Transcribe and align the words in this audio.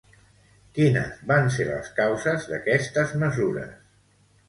Quines 0.77 1.19
van 1.33 1.53
ser 1.57 1.69
les 1.69 1.93
causes 2.01 2.51
d'aquestes 2.55 3.17
mesures? 3.29 3.73